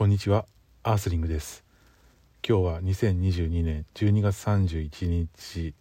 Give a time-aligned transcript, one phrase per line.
[0.00, 0.46] こんにちは
[0.82, 1.62] アースリングです。
[2.42, 5.74] 今日は2022年12月31日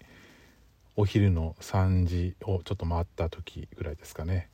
[0.98, 4.50] お昼の3時をちょっと回った時ぐらいですかね。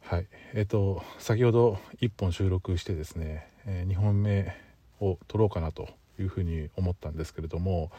[0.00, 0.26] はい。
[0.54, 4.56] えっ、と先ほど1本収録してですね、え、2本目
[5.00, 7.92] を撮ろうかなというふうに思ったんですけれども、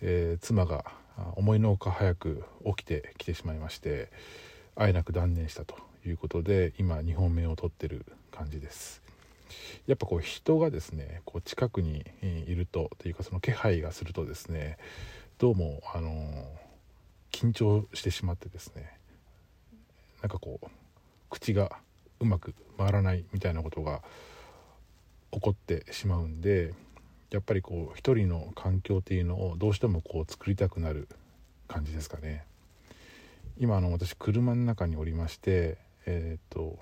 [0.00, 0.86] えー、妻が
[1.36, 4.10] 思いのほか早く起きてきてしまいまして
[4.74, 9.01] あえなく断念したということで今2本目を撮ってる感じです。
[9.86, 14.78] やっぱこう人がですねこう近くにいるとというかその気配がするとですね
[15.38, 16.10] どうもあの
[17.32, 18.98] 緊張してしまってですね
[20.20, 20.66] なんかこう
[21.30, 21.72] 口が
[22.20, 24.02] うまく回らないみたいなことが
[25.32, 26.74] 起こってしまうんで
[27.30, 31.08] やっぱりこう一人の環境っていうのをどうしてもこう作りたくなる
[31.66, 32.44] 感じですかね。
[33.58, 36.78] 今あの私車の中におりましてえっ、と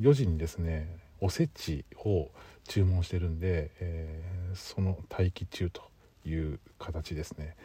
[0.00, 0.88] 4時にですね
[1.24, 2.28] おせちを
[2.68, 5.82] 注文してるんで、えー、その待機中と
[6.26, 7.56] いう形ですね。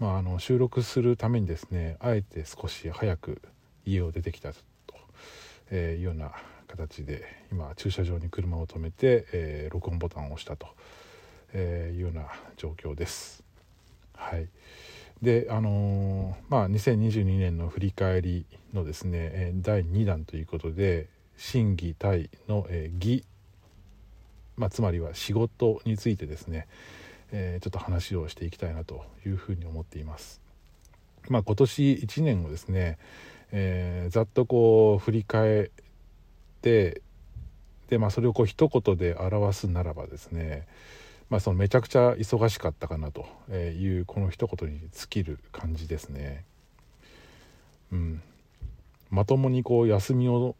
[0.00, 3.42] まあ、あの収録するためにですねあえて少し早く
[3.86, 6.32] 家を出てきたと、いうような
[6.66, 10.66] 形で今駐車場に車を止めて、えー、録音ボタンを押したと、
[11.56, 13.44] いうような状況です。
[14.16, 14.48] はい
[15.22, 21.08] であのー、まあ、2022年の振り返りのですね第2弾ということで
[21.40, 23.24] 審議対の、えー、義、
[24.58, 26.68] まあ、つまりは仕事についてですね、
[27.32, 30.42] えー、ちょっと話をしていきたいなというふうに思っています。
[31.30, 32.98] まあ、今年1年をですね、
[33.52, 35.70] えー、ざっとこう振り返っ
[36.60, 37.00] て
[37.88, 40.66] で、まあ、それをこう一言で表すならばですね
[41.30, 43.24] まあ、そのめちゃくちゃ忙しかったかなと
[43.54, 46.44] いうこの一言に尽きる感じですね。
[47.92, 48.22] うん、
[49.10, 50.56] まともにこう休みを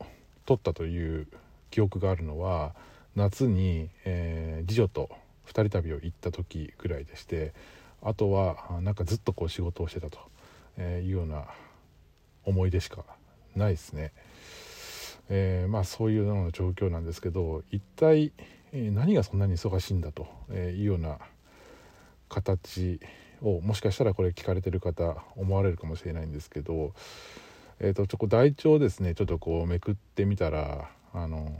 [0.51, 1.29] 取ったという
[1.71, 2.75] 記憶があるのは
[3.15, 5.09] 夏に、えー、次女と
[5.47, 7.53] 2人旅を行った時ぐらいでして
[8.03, 10.19] あとはなんかずっとこう仕事をしてたと
[10.81, 11.45] いうような
[12.45, 13.05] 思い出しか
[13.55, 14.13] ないですね。
[15.29, 18.33] えー、まあそういうような状況なんですけど一体
[18.73, 21.19] 何がそんなに忙しいんだというような
[22.29, 22.99] 形
[23.41, 26.93] をもしかしたらこれ聞かれてる方思われるかもしれないんですけど、
[27.81, 31.51] えー、とちょこ台帳ですねちょっとこうめくってみたらあの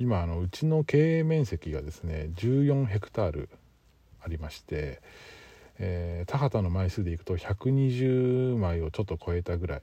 [0.00, 3.48] 今あのうちの経営面積がですね14ヘクタール
[4.22, 5.00] ありまして、
[5.78, 9.82] えー、田畑の枚数でいくと120枚をちょっと超えたぐらい、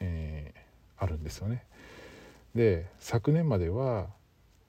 [0.00, 1.64] えー、あるんですよね。
[2.54, 4.08] で昨年までは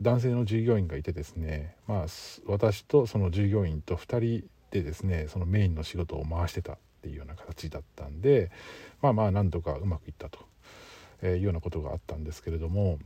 [0.01, 2.05] 男性の従業員がいてですね、まあ、
[2.45, 8.51] 私とその従業員と2人でですねそのメインの仕事を回してたっていうような形だったんで
[9.01, 10.39] まあまあなんとかうまくいったと、
[11.21, 12.99] えいうようなことがあったんですけれども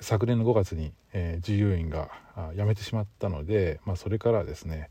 [0.00, 2.10] 昨年の5月に、えー、従業員が
[2.56, 4.90] 辞めてしまったので、まあ、それからですね、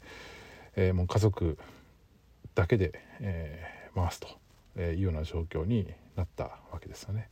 [0.75, 1.57] えー、もう家族
[2.55, 7.29] だけで、えー、回すというような状況になったわけですよね。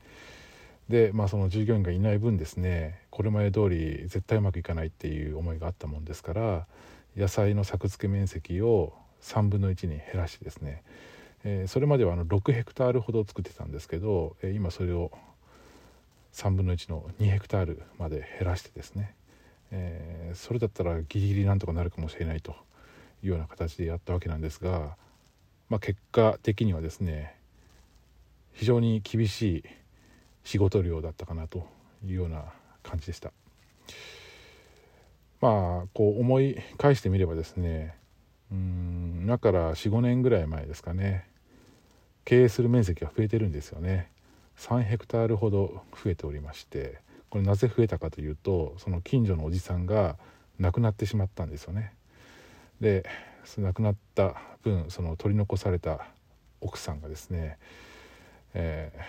[0.89, 6.67] でまあその従業員がいない分ですねこれまで通り絶対うまくいかないっていう思いがあったもんですから
[7.15, 10.83] 野菜の作付け面積を3分の1に減らしてですね、
[11.43, 15.11] えー、それまではあの6ヘクタールほど作ってたんですけど、えー、今それを
[16.33, 19.15] 3分の1の2ヘクタールまで減らしてですね、
[19.71, 22.55] えー、それだったらギリギリなんとかなるかもしれないと
[23.23, 24.95] いうような形でやったわけなんですが、
[25.69, 27.35] まあ、結果的にはですね
[28.53, 29.63] 非常に厳しい
[30.43, 31.67] 仕事量だったかなと
[32.05, 32.45] いうような
[32.83, 33.31] 感じでした。
[35.39, 37.95] まあこう思い返してみればですね
[38.51, 41.25] うん今から45年ぐらい前ですかね。
[42.25, 44.09] 経営する面積が増えてるんですよね。
[44.57, 50.17] 3ヘクタールほど増えておりましてこれなぜ増えたかというとその近所のおじさんが
[50.59, 51.93] 亡くなってしまったんですよね。
[52.79, 53.05] で
[53.57, 56.07] 亡くなった分その取り残された
[56.59, 57.57] 奥さんがですね、
[58.53, 59.01] えー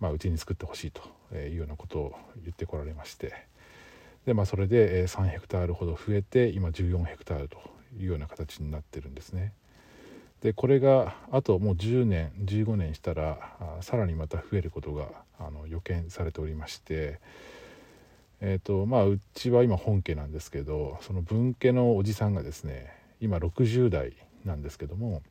[0.00, 1.02] まあ、うちに作ってほしいと
[1.36, 3.34] いうようなことを言ってこられまして。
[4.26, 7.58] で、まあ、それで3ヘクタールほど増えて今14ヘクタールと
[7.98, 9.52] いうような形になってるんですね。
[10.42, 15.08] でこれがあともう10年15年したらさらにまた増えることが
[15.38, 17.20] あの予見されておりまして、
[18.40, 22.90] えーとまあ、うちは今本家なんですけどその分家のおじさんがですね
[23.20, 24.14] 今60代
[24.44, 25.22] なんですけども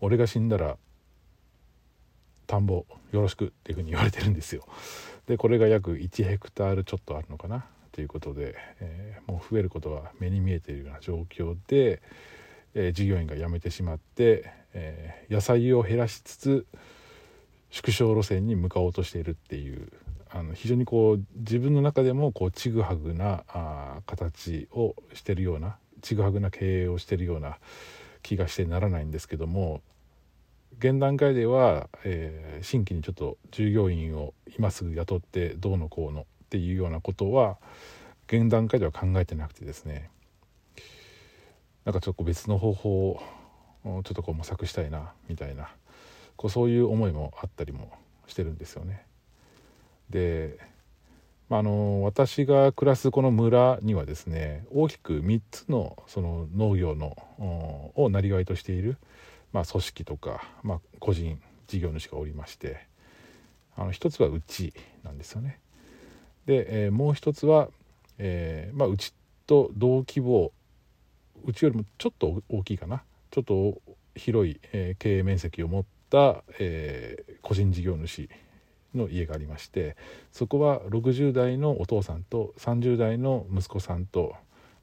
[0.00, 0.76] 俺が死んだら
[2.48, 4.66] 田んぼよろしくっていうふうに言われてるんですよ。
[5.26, 12.02] でこれが約1ヘクタールちょっとあるのかなということで、えー、もう増えることが目に見えているような状況で、
[12.74, 16.66] えー、従業員が辞めてしまって、えー、野菜を減らしつつ
[17.70, 19.90] 縮小路線に向かおうとしているっていう
[20.28, 27.56] あの非常にこう自分の中でもこうちぐはぐなあ形をしてるようなちぐはぐな経営をしてるような
[28.22, 29.80] 気がしてならないんですけども
[30.78, 37.58] 現段階では、えー、新規にちょっと従業員を今すぐ雇ってどうのこうのっていうようなことは
[38.28, 40.10] 現段階では考えてなくてですね
[41.84, 43.20] なんかちょっと別の方法を
[43.84, 45.68] ちょっとこう模索したいなみたいな
[46.36, 47.92] こうそういう思いもあったりも
[48.26, 49.04] してるんですよね。
[50.10, 50.58] で、
[51.48, 57.16] まあ、あの私が暮らすこの村にはですね大きく3つのその農業の
[57.94, 58.98] をなりわいとしている、
[59.52, 62.86] まあ、組織とか、まあ、個人事業主がおりまして
[63.76, 64.72] あの一つはうち
[65.04, 65.60] なんですよね。
[66.46, 67.68] で、えー、もう一つは、
[68.18, 69.12] えーまあ、うち
[69.46, 70.52] と同規模
[71.44, 73.02] うちよりもちょっと大きいかな。
[73.30, 73.80] ちょっと
[74.14, 78.28] 広い、えー、経営面積を持った、えー、個人事業主
[78.94, 79.96] の家がありまして
[80.32, 84.34] そこは60代のお父さんと30代の息子さんと、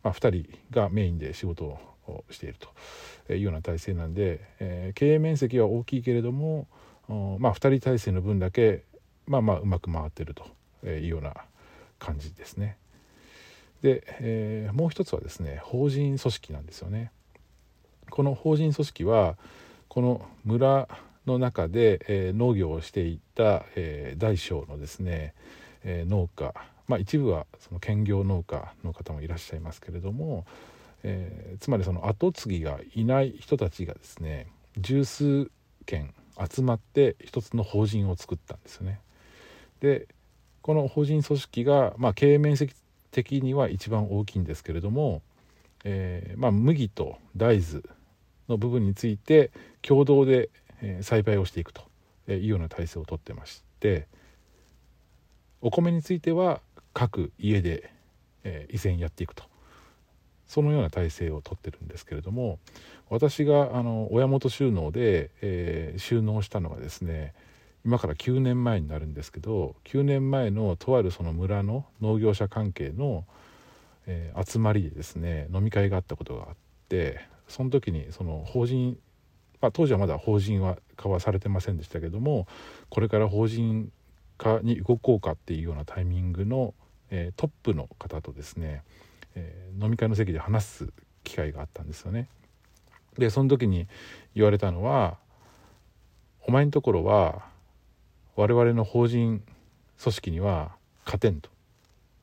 [0.04, 6.68] まあ、2人がメインで仕事をしているというような体制なんで、えー、経営面積は大きいけれども、
[7.40, 8.84] まあ、2人体制の分だけ
[9.26, 10.46] まあまあうまく回ってると
[10.88, 11.34] いうような
[12.04, 12.78] 感じですね。
[13.82, 17.12] で、えー、もう一つはですね法人組織なんですよね。
[18.10, 19.38] この法人組織は
[19.88, 20.88] この村
[21.26, 25.34] の中で、えー、農業をしていた、えー、大小のですね、
[25.84, 26.54] え、農家、
[26.88, 30.46] まあ、一部はその兼業農家の方もいらっしゃいますけれども、
[31.04, 34.48] えつまりその後継ぎがいない人たちがですね
[34.78, 35.50] 十数
[35.86, 36.14] 件
[36.50, 39.00] 集まって一つの法人を作ったんですよね。
[39.80, 40.08] で
[40.64, 42.74] この法人組織が、まあ、経営面積
[43.12, 45.22] 的には一番大きいんですけれども、
[45.84, 47.84] えー、まあ、麦と大豆
[48.50, 49.52] の部分について
[49.82, 50.50] 共同で
[51.02, 51.84] 栽培をしていくと
[52.28, 54.08] いうような体制をとってまして
[55.62, 56.62] お米については
[56.94, 57.92] 各家で
[58.72, 59.44] 以前やっていくと。
[60.46, 62.60] そのような体制をとってるんですけれども
[63.10, 67.34] 私があの親元収納で、えー、収納したのはですね
[67.86, 73.26] 今から9年前になるんですけど9年前のとあるその村の農業者関係の、
[74.08, 76.56] えー、集まりでですね飲み会があったことがあっ
[76.88, 78.98] てその時にその法人、
[79.62, 82.48] まあ、当時はまだ法人は化はされてませんでしたけども
[82.90, 83.92] これから法人
[84.38, 86.74] 化に動こうかっていうようなタイミングの、
[87.12, 88.84] えー、トップの方とですね、
[89.36, 90.94] えー、飲み会の席で話す
[91.26, 92.28] 機会があったんですよね。
[93.18, 93.88] でその時に
[94.36, 95.18] 言われたのは
[96.48, 97.53] 「お前のところは
[98.36, 99.44] 我々の法人
[100.02, 100.76] 組織には
[101.06, 101.50] 勝てんと。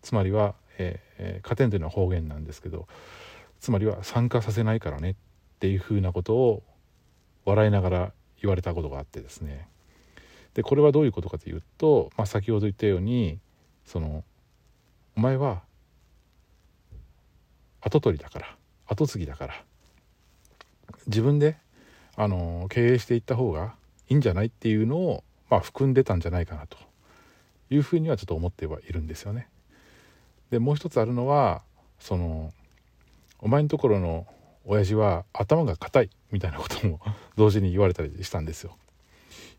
[0.03, 2.89] つまりは、えー、勝てんというのは方言なんですけど
[3.61, 5.15] つまりは参加させないからねっ
[5.61, 6.63] ていうふうなことを
[7.45, 9.69] 笑いながら言われたことがあってですね。
[10.55, 13.39] でこれはどういうことかというと、まあ、先ほど言ったように
[13.85, 14.25] その
[15.17, 15.63] お前は
[17.83, 19.63] 跡取りだから跡継ぎだから
[21.07, 21.57] 自分で
[22.17, 23.75] あの経営していった方が
[24.09, 26.79] いいんじゃないっていうのをまあ、含んでたんじゃないかなと
[27.69, 29.49] いうふうにはちょっと思ってはいるんですよね。
[30.51, 31.63] でもう一つあるのは
[31.99, 32.53] その
[33.41, 34.27] お前のところの
[34.65, 37.01] 親父は頭が硬いみたいなことも
[37.37, 38.77] 同時に言われたりしたんですよ。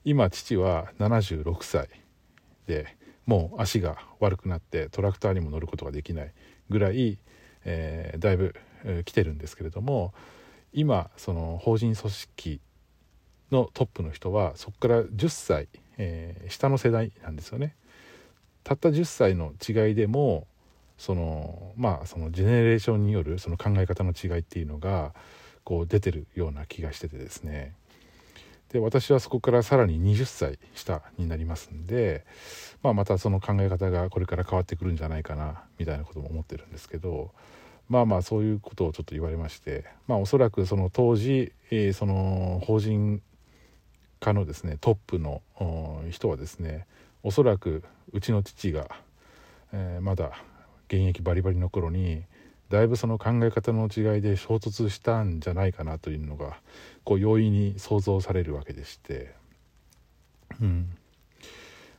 [0.04, 1.90] 今父は76歳
[2.68, 6.34] でもう足が悪くなってトラクターにも乗ることができない
[6.70, 7.20] ぐらい、
[7.66, 10.14] えー、だいぶ、えー、来てるんですけれども
[10.74, 12.62] 今その法人組織
[13.52, 15.68] のトップの人はそこから10歳、
[15.98, 17.76] えー、下の世代なんですよね。
[18.64, 20.48] たった10歳の違いでも
[20.98, 25.14] そのまあそのジェネレーションによるその考え方の違いっていうのが
[25.64, 27.74] こう出てるような気がしててですね
[28.70, 32.24] で私はそこからさらに20歳下になりますんで、
[32.84, 37.32] まあ、またその考え方がこれから変わってくるんじゃないかなみたいなことも思ってるんですけど
[37.90, 43.22] まあまあそういうことをちょっと言われましてまあおそらくその当時、えー、その法人
[44.22, 45.42] 家のですねトップの
[46.10, 46.86] 人はですね
[47.24, 48.88] おそらくうちの父が、
[49.74, 50.32] えー、まだ
[50.88, 52.24] 現役バリバリの頃に
[52.70, 56.58] だいぶその考え方の違いで衝突したんじゃないかなというのが
[57.04, 59.34] こう容易に想像されるわけでして、
[60.62, 60.90] うん、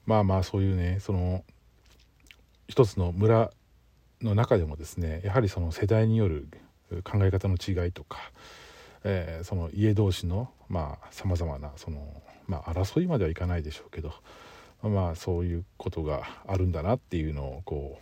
[0.06, 1.44] まあまあそういうねその
[2.68, 3.50] 一つの村
[4.22, 6.46] の中でもですねやはりその世代による
[7.04, 8.18] 考え方の違いとか、
[9.04, 14.12] えー、その家同士のまあさまざまなその、まあ、争いまではいかないでしょうけど
[14.82, 17.99] まあそういうことがあるんだなっていうのをこ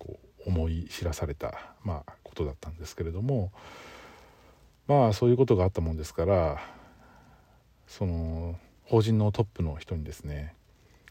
[0.00, 3.52] うこう思い知らされた、まあ、ことだったんですけれども
[4.86, 6.60] まあそういうことがあったもんですから
[7.86, 10.54] その法人のトップの人にですね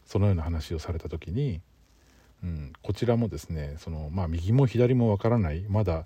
[0.04, 1.60] そのような話をされた時に
[2.44, 6.04] うん、こちらもですねその、まあ、右も左もわからないまだ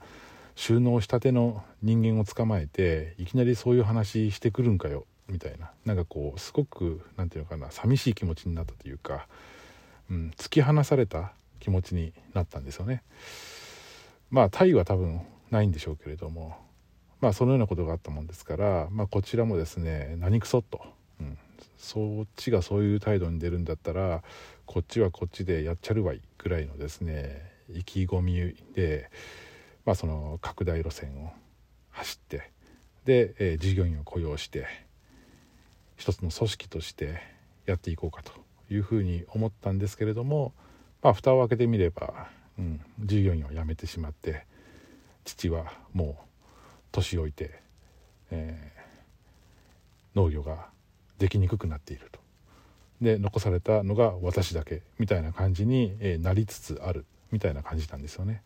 [0.59, 9.29] 収納したての人間を捕まえていきなりそういう話してくるんかよみたいななんかこうすごく何て言うのかな寂しい気持ちになったというか、
[10.11, 13.05] うん、突き放された気持ちになったんですよね。
[14.33, 15.21] まあタイは多分
[15.53, 16.57] ないんでしょうけれども
[17.21, 20.81] まあそのようなことがあったもんですから、まあ、こちらもですね何くそっと、
[21.21, 21.39] うん、
[21.77, 24.25] そっちがそういう態度に出るんだったら
[24.67, 28.35] こっちはこっちでやっちゃるわいぐらいのですね意気込み
[28.75, 29.09] で、
[29.89, 31.33] まあ、その拡大路線を
[31.89, 32.51] 走って
[33.07, 34.67] で、えー、従業員を雇用して
[35.97, 37.23] 一つの組織として
[37.65, 38.33] やっていこうかと
[38.69, 40.53] いうふうに思ったんですけれども、
[41.01, 42.29] まあ、蓋を開けてみれば、
[42.59, 44.45] うん、従業員を辞めてしまって
[45.25, 46.45] 父はもう
[46.93, 47.59] 年老いて、
[48.31, 50.69] えー、農業が
[51.17, 52.21] できにくくなっていると。
[53.01, 58.43] で残されたのが私だけみたいな感じに、え、なりつつあるみたいな感じなんですよね。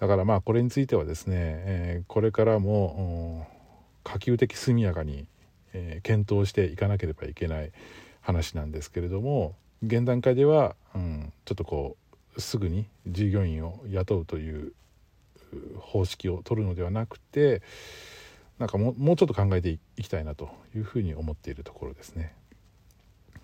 [0.00, 3.46] だからまあこれについてはですね、え、これからも
[4.04, 5.26] 可及的速やかに、
[5.72, 7.72] え、検討していかなければいけない
[8.20, 11.96] 話なんですけれども現段階では、うん、ちょっとこ
[12.36, 14.72] うすぐに従業員を雇うという
[15.78, 17.62] 方式を取るのではなくて
[18.58, 22.34] なんかももうちょっと考えていきたいなというふうに思っているところですね。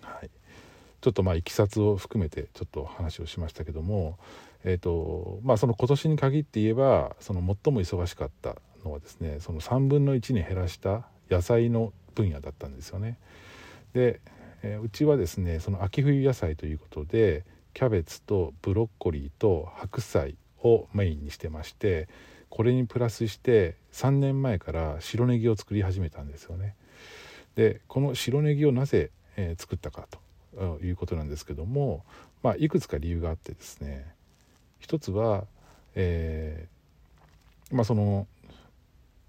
[0.01, 0.29] はい、
[1.03, 4.17] ちょっとまあいきさつを含めてちょっと話をしましたけども、
[4.63, 8.55] えーとまあ、その今年に限って言えばその最も忙しかった
[8.85, 13.17] のはですねその3分の1に減らした野菜の分野だったんですよね。
[13.91, 14.21] で、
[14.61, 17.43] えー、うちはですねその秋冬野菜ということで
[17.73, 22.07] キャベツとブロッコリーと白菜をメインにしてまして
[22.47, 26.75] これにプラスして3年前から白ネギを作り始めたんですよね。
[27.55, 30.22] でこの白ネギをなぜ、えー、作ったかと
[30.81, 32.03] いうことなんですけども、
[32.41, 34.05] まあ、いくつか理由があってですね。
[34.79, 35.45] 一つは、
[35.95, 38.27] えー、まあ、その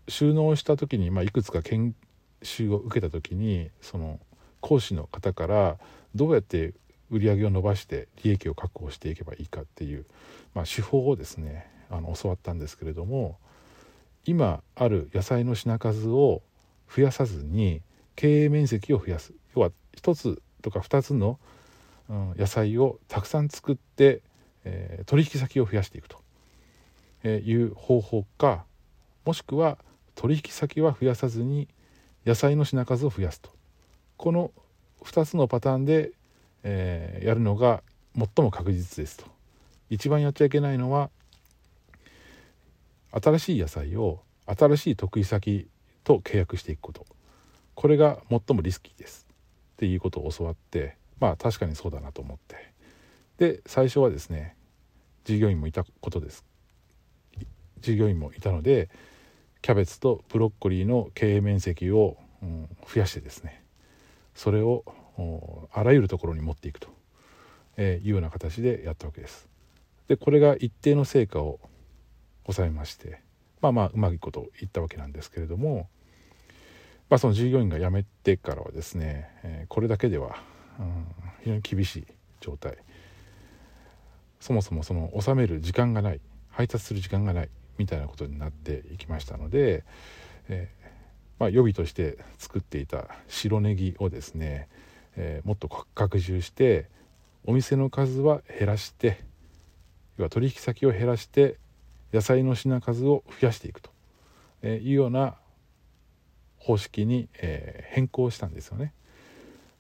[0.09, 1.95] 収納した時に、まあ、いくつか研
[2.43, 4.21] 修を受けた時にその
[4.61, 5.79] 講師の方から
[6.15, 6.75] どうやって
[7.11, 10.05] 売り上げを伸ばして利益を確保していけばいいかっていう、
[10.55, 13.39] まあ、手法をですねあの教わったんですけれども
[14.25, 16.43] 今ある野菜の品数を
[16.95, 17.83] 増やさずに
[18.17, 19.33] 経営面積を増やす。
[19.55, 21.39] 要は1つとか2つの、
[22.09, 24.23] 野菜をたくさん作って、
[24.65, 26.19] え、取引先を増やしていくと、
[27.29, 28.65] いう方法か
[29.25, 29.79] もしくは
[30.15, 31.69] 取引先は増やさずに
[32.27, 33.51] 野菜の品数を増やすと。
[34.17, 34.51] この
[35.03, 36.13] 2つのパターンで
[36.65, 37.83] え、やるのが
[38.17, 39.27] 最も確実ですと。
[39.91, 41.11] 一番やっちゃいけないのは
[43.13, 45.69] 新しい野菜を新しい得意先
[46.03, 47.07] と契約していくこと。
[47.75, 49.24] これが最もリスキーです。
[49.85, 52.73] っていうことを教わってまあ確かにそうだなと思って
[53.37, 54.57] で最初はですね
[55.25, 56.43] 従業員もいたことです
[57.83, 58.89] 従業員もいたので
[59.61, 63.63] キャベツとブロッコリーの経営面積を、うん、増やしてですね
[64.35, 64.85] それを
[65.73, 66.89] あらゆるところに持っていくと
[67.77, 69.49] えいうような形でやったわけです。
[70.09, 71.61] でこれが一定の成果を
[72.51, 73.21] 収めまして
[73.61, 75.89] まあまあうまいこといったわけなんですけれども、
[77.11, 80.37] まあ、その従業員が辞めてからはですね、えこれだけでは、
[80.79, 81.07] うん、
[81.43, 82.07] 非常に厳しい
[82.41, 82.77] 状態。
[84.41, 86.21] そもそもその納める時間がない
[86.51, 89.85] 配達する時間がないみたいなことになっていきましたので、
[90.49, 90.69] え、
[91.39, 94.69] まあ、予備として作っていた白ネギをですね
[95.17, 96.89] え、もっと拡充して
[97.45, 99.23] お店の数は減らして
[100.17, 101.59] 要は取引先を減らして
[102.13, 103.91] 野菜の品数を増やしていくと
[104.67, 105.37] いうような
[106.65, 108.93] 方式に、え、変更したんですよね。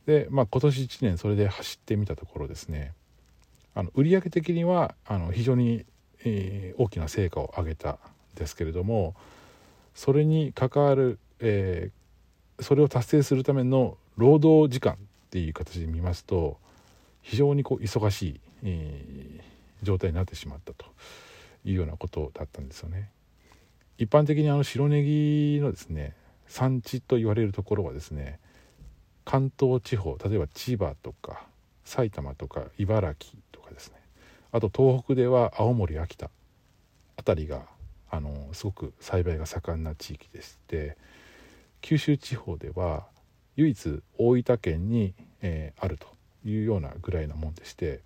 [0.07, 2.93] で、まあ、今年1年それで走ってみたところですね
[3.75, 5.85] あの売上的にはあの非常に、
[6.25, 7.99] えー、大きな成果を上げたん
[8.37, 9.15] ですけれども
[9.95, 14.97] それに関わる、えー、それを達成するための労働時間っ
[15.31, 16.59] ていう形で見ますと
[17.23, 20.85] 非常にこう忙しい、えー、状態になってしまったと
[21.65, 23.09] いうようなことだったんですよね。
[23.97, 26.15] 一般的にあの白ネギのですね
[26.55, 28.39] 産地と言われるところはですね
[29.25, 31.47] 関東地方例えば千葉とか
[31.85, 33.97] 埼玉とか茨城とかですね。
[34.53, 36.31] あと東北では青森秋田
[37.17, 37.63] 辺りが
[38.09, 40.97] あのすごく栽培が盛んな地域でして
[41.81, 43.09] 九州地方では
[43.57, 46.07] 唯一大分県に、えー、あると
[46.45, 48.01] いうようなぐらいなもんでして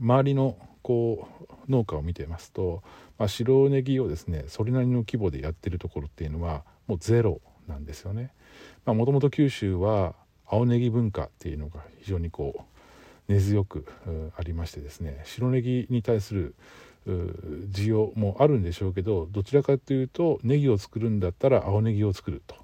[0.00, 2.84] 周りのこう農家を見てますと、
[3.18, 8.32] まあ、白ネギをですねそれなりの規模でやってるところっていうのはもうゼロなんですよね。
[8.86, 10.14] もともと九州は
[10.46, 12.66] 青ネギ文化っていうのが非常にこ
[13.28, 13.86] う根強く
[14.36, 16.54] ありましてですね白ネギに対する
[17.06, 22.56] 需要もあるんでしょうけどどちらかというとネギを作るんだったら青ネギを作ると、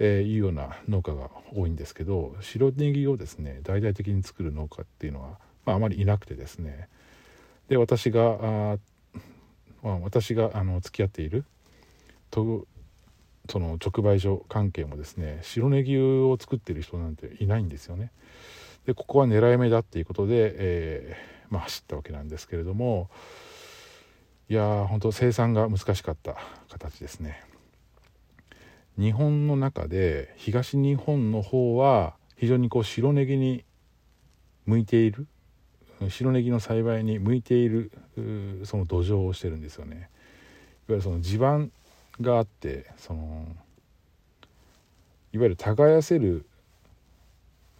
[0.00, 6.88] えいうような農家が多いんですけど白ネギをですね大々的に作る農家っていうのは、まあ、あまりいなくてですね
[7.68, 8.38] で私が
[8.74, 8.78] あ、
[9.82, 11.44] まあ、私があの付き合っている
[13.50, 18.12] その直売所関係もですね白ネギを作ってる人なんていないんですよね。
[18.86, 23.10] でここは狙い目だっていうことで、えー、まあ、走ったわけなんですけれども
[24.48, 26.36] いやー本当生産が難しかった
[26.70, 27.42] 形ですね。
[28.98, 33.64] 日本の中で東日本の方は非常にこう白ネギに
[34.66, 35.26] 向いている
[36.08, 37.90] 白ネギの栽培に向いている
[38.64, 39.96] その土壌をしてるんですよね。
[39.96, 40.06] いわ
[40.90, 41.72] ゆるその地盤
[42.20, 43.46] があってその
[45.32, 46.46] いわゆる耕せる、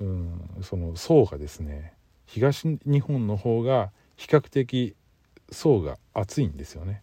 [0.00, 1.94] うん、その層がですね
[2.26, 4.94] 東日本の方が比較的
[5.50, 7.02] 層が厚いんですよね。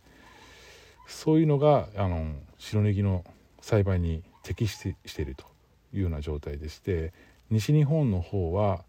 [1.06, 3.24] そういうのがあの白ネギの
[3.62, 5.46] 栽培に適してしていると
[5.94, 7.14] いうような状態でして
[7.50, 8.84] 西日本の方は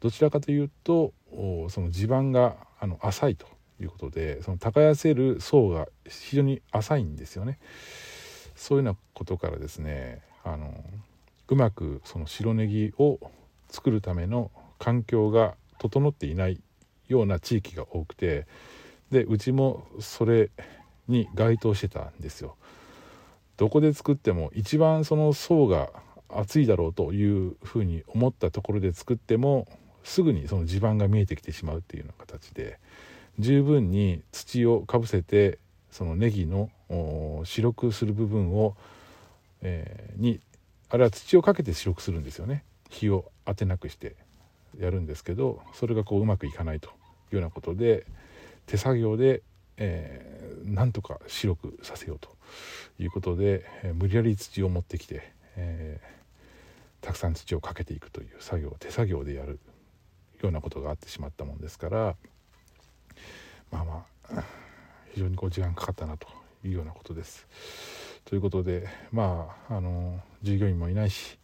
[0.00, 1.12] どちらかというと
[1.68, 3.46] その地盤があの浅いと
[3.80, 7.58] いうことでその耕せる層が非常に浅いんですよね。
[8.54, 10.84] そういうようなことからですねあの
[11.48, 13.18] うまくその白ネギを
[13.68, 16.60] 作るための環境が整っていない
[17.08, 18.46] ような地域が多くて
[19.10, 20.50] でうちもそれ
[21.08, 22.56] に該当してたんですよ。
[23.56, 25.90] どこで作っても一番その層が
[26.28, 29.66] 厚いだろうというふうに思ったところで作っても
[30.02, 32.78] すぐにその地盤が見えてきてしまうっていうような形で
[33.40, 35.58] 十分に土をかぶせて
[35.90, 36.70] そのネギの
[37.44, 38.76] 白くする部分を、
[39.62, 40.40] えー、に
[40.88, 42.64] あれは土をかけて白くするんですよね。
[42.88, 44.16] 火を当てなくして
[44.78, 46.90] やるんですけどそれがこううまくいかないとい
[47.32, 48.04] うようなことで
[48.66, 49.42] 手作業で、
[49.76, 52.36] えー、なんとか白くさせようと
[52.98, 59.60] いうことで、えー、無理やり土を持ってきて、えー、たくさん土をかけていくという作業を手作業でやる
[60.42, 62.16] ようなことがあってしまったもんですから
[63.70, 64.06] まあま
[64.36, 64.44] あ
[65.12, 66.28] 非常にこう時間かかったなと
[66.64, 67.46] いうようなことです。
[68.24, 71.38] ということでまああの従業員もいないし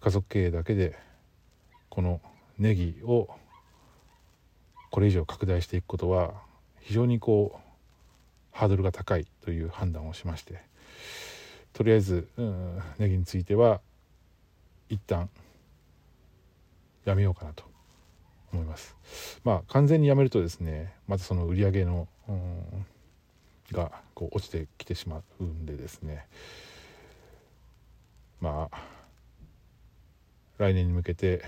[0.00, 0.96] 家族経営だけで
[1.88, 2.20] この
[2.58, 3.28] ネギを
[4.90, 6.34] これ以上拡大していくことは
[6.80, 7.58] 非常にこう
[8.52, 10.62] ハードルが高いという判断をしまして
[11.72, 13.80] とりあえず、うん、ネギについては
[14.88, 15.28] 一旦
[17.04, 17.64] やめようかなと
[18.52, 18.96] 思います。
[19.44, 22.86] まあ完全にやめるとですねまたその売り上げの、うん、
[23.72, 26.26] がこう落ちてきてしまうんでですね
[28.40, 28.78] まあ
[30.58, 31.44] 来年に向けて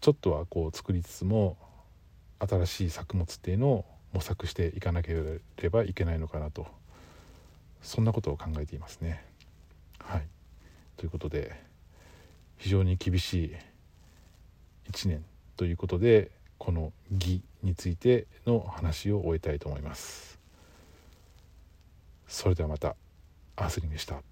[0.00, 1.56] ちょっとはこう作りつつも
[2.38, 5.14] 新しい作物っていうのを模索していかなけ
[5.62, 6.66] ればいけないのかなと
[7.82, 9.24] そんなことを考えていますね。
[9.98, 10.26] はい、
[10.96, 11.58] ということで
[12.58, 13.54] 非常に厳しい
[14.90, 15.24] 1年
[15.56, 20.38] ということでこの義についての話を終えたいと思います。
[22.26, 22.96] それではまた
[23.56, 24.22] アースリンでした。